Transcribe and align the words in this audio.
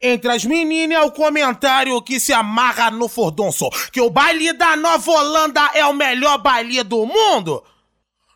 Entre 0.00 0.30
as 0.30 0.44
meninas 0.44 0.98
é 0.98 1.02
o 1.02 1.10
comentário 1.10 2.00
que 2.02 2.20
se 2.20 2.32
amarra 2.32 2.90
no 2.90 3.08
fordonço. 3.08 3.68
Que 3.92 4.00
o 4.00 4.10
baile 4.10 4.52
da 4.52 4.76
Nova 4.76 5.10
Holanda 5.10 5.70
é 5.74 5.84
o 5.84 5.92
melhor 5.92 6.38
baile 6.38 6.82
do 6.84 7.04
mundo. 7.04 7.64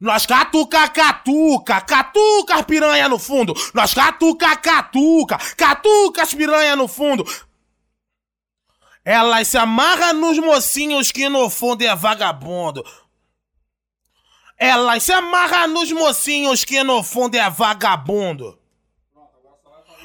Nós 0.00 0.24
catuca, 0.24 0.88
catuca, 0.88 1.80
catuca 1.80 2.54
as 2.54 2.62
piranha 2.64 3.08
no 3.08 3.18
fundo. 3.18 3.52
Nós 3.74 3.92
catuca, 3.92 4.56
catuca, 4.56 5.36
catuca 5.56 6.22
as 6.22 6.32
piranha 6.32 6.76
no 6.76 6.86
fundo. 6.86 7.24
Elas 9.04 9.48
se 9.48 9.58
amarram 9.58 10.12
nos 10.12 10.38
mocinhos 10.38 11.10
que 11.10 11.28
no 11.28 11.50
fundo 11.50 11.82
é 11.82 11.96
vagabundo. 11.96 12.84
Elas 14.56 15.02
se 15.02 15.12
amarram 15.12 15.68
nos 15.68 15.90
mocinhos 15.90 16.62
que 16.62 16.84
no 16.84 17.02
fundo 17.02 17.34
é 17.34 17.50
vagabundo. 17.50 18.57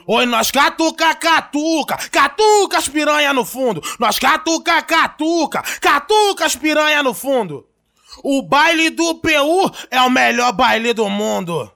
Oi, 0.05 0.25
nós 0.25 0.51
catuca, 0.51 1.15
catuca, 1.15 1.97
catuca 2.09 2.77
as 2.77 2.87
piranha 2.87 3.33
no 3.33 3.45
fundo. 3.45 3.81
Nós 3.99 4.19
catuca, 4.19 4.81
catuca, 4.81 5.61
catuca 5.79 6.45
as 6.45 6.55
piranha 6.55 7.01
no 7.01 7.13
fundo. 7.13 7.65
O 8.23 8.41
baile 8.41 8.89
do 8.89 9.15
PU 9.15 9.71
é 9.89 10.01
o 10.01 10.09
melhor 10.09 10.51
baile 10.51 10.93
do 10.93 11.09
mundo. 11.09 11.71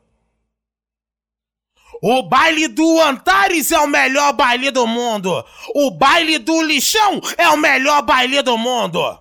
O 2.02 2.22
baile 2.22 2.68
do 2.68 3.02
Antares 3.02 3.72
é 3.72 3.80
o 3.80 3.88
melhor 3.88 4.34
baile 4.34 4.70
do 4.72 4.86
mundo. 4.86 5.44
O 5.74 5.90
baile 5.90 6.38
do 6.38 6.62
Lixão 6.62 7.20
é 7.38 7.50
o 7.50 7.58
melhor 7.58 8.04
baile 8.04 8.42
do 8.42 8.58
mundo. 8.58 9.20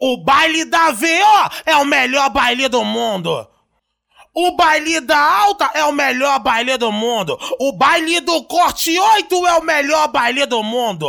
O 0.00 0.16
baile 0.16 0.64
da 0.64 0.90
VO 0.90 1.50
é 1.66 1.76
o 1.76 1.84
melhor 1.84 2.30
baile 2.30 2.68
do 2.68 2.84
mundo. 2.84 3.46
O 4.34 4.52
baile 4.56 5.00
da 5.00 5.18
alta 5.18 5.70
é 5.74 5.84
o 5.84 5.92
melhor 5.92 6.38
baile 6.40 6.78
do 6.78 6.90
mundo. 6.90 7.38
O 7.60 7.72
baile 7.72 8.18
do 8.20 8.42
corte 8.44 8.98
8 8.98 9.46
é 9.46 9.58
o 9.58 9.62
melhor 9.62 10.08
baile 10.08 10.46
do 10.46 10.62
mundo. 10.62 11.06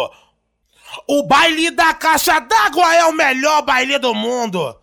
O 1.08 1.24
baile 1.24 1.72
da 1.72 1.94
caixa 1.94 2.40
d'água 2.40 2.94
é 2.96 3.06
o 3.06 3.14
melhor 3.14 3.62
baile 3.62 3.98
do 3.98 4.14
mundo. 4.14 4.78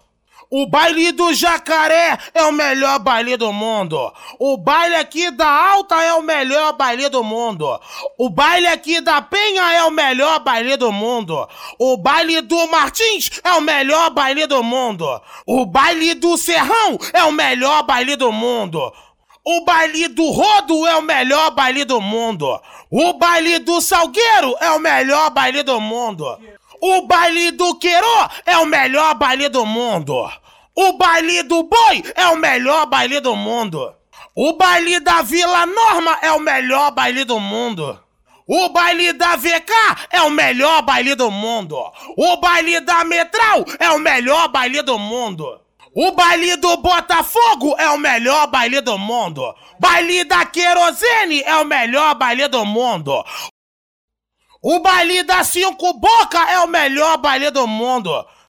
O 0.51 0.67
baile 0.67 1.13
do 1.13 1.33
jacaré 1.33 2.19
é 2.35 2.43
o 2.43 2.51
melhor 2.51 2.99
baile 2.99 3.37
do 3.37 3.53
mundo. 3.53 4.13
O 4.37 4.57
baile 4.57 4.97
aqui 4.97 5.31
da 5.31 5.47
alta 5.47 6.03
é 6.03 6.13
o 6.15 6.23
melhor 6.23 6.73
baile 6.73 7.09
do 7.09 7.23
mundo. 7.23 7.79
O 8.23 8.29
baile 8.29 8.67
aqui 8.67 9.01
da 9.01 9.23
penha 9.23 9.73
é 9.73 9.83
o 9.85 9.91
melhor 9.91 10.41
baile 10.41 10.77
do 10.77 10.93
mundo. 10.93 11.49
O 11.79 11.97
baile 11.97 12.43
do 12.43 12.67
Martins 12.67 13.31
é 13.43 13.53
o 13.53 13.63
melhor 13.63 14.11
baile 14.11 14.47
do 14.47 14.63
mundo. 14.63 15.07
O 15.47 15.65
baile 15.65 16.13
do 16.13 16.37
Serrão 16.37 16.99
é 17.15 17.25
o 17.25 17.33
melhor 17.33 17.83
baile 17.83 18.17
do 18.17 18.31
mundo. 18.31 18.93
O 19.43 19.65
baile 19.65 20.07
do 20.09 20.31
Rodo 20.33 20.87
é 20.87 20.97
o 20.97 21.01
melhor 21.01 21.53
baile 21.53 21.83
do 21.87 21.99
mundo. 21.99 22.61
O 22.91 23.15
baile 23.15 23.59
do 23.59 23.81
Salgueiro 23.81 24.55
é 24.61 24.71
o 24.73 24.79
melhor 24.79 25.31
baile 25.31 25.63
do 25.63 25.81
mundo. 25.81 26.39
O 26.79 27.07
baile 27.07 27.53
do 27.53 27.75
Queiro 27.77 28.29
é 28.45 28.59
o 28.59 28.67
melhor 28.67 29.15
baile 29.15 29.49
do 29.49 29.65
mundo. 29.65 30.31
O 30.77 30.93
baile 30.93 31.43
do 31.45 31.63
Boi 31.63 32.05
é 32.15 32.29
o 32.29 32.37
melhor 32.37 32.85
baile 32.85 33.19
do 33.19 33.35
mundo. 33.35 33.95
O 34.37 34.53
baile 34.59 35.01
da 35.01 35.23
Vila 35.23 35.65
Norma 35.65 36.19
é 36.21 36.31
o 36.33 36.39
melhor 36.39 36.91
baile 36.91 37.25
do 37.25 37.41
mundo. 37.41 37.99
O 38.53 38.69
baile 38.71 39.13
da 39.13 39.37
VK 39.37 39.73
é 40.11 40.23
o 40.23 40.31
melhor 40.31 40.83
baile 40.83 41.15
do 41.15 41.31
mundo. 41.31 41.77
O 42.17 42.37
baile 42.39 42.81
da 42.81 43.05
Metral 43.05 43.65
é 43.79 43.91
o 43.91 43.99
melhor 44.01 44.49
baile 44.49 44.83
do 44.83 44.99
mundo. 44.99 45.61
O 45.95 46.11
baile 46.11 46.57
do 46.57 46.77
Botafogo 46.79 47.77
é 47.79 47.89
o 47.91 47.97
melhor 47.97 48.49
baile 48.49 48.81
do 48.81 48.99
mundo. 48.99 49.55
Baile 49.79 50.25
da 50.25 50.45
Querosene 50.45 51.43
é 51.43 51.55
o 51.59 51.65
melhor 51.65 52.17
baile 52.17 52.49
do 52.49 52.65
mundo. 52.65 53.25
O 54.61 54.81
baile 54.81 55.23
da 55.23 55.45
Cinco 55.45 55.93
Boca 55.95 56.51
é 56.51 56.59
o 56.59 56.67
melhor 56.67 57.19
baile 57.19 57.53
do 57.53 57.69
mundo. 57.69 58.27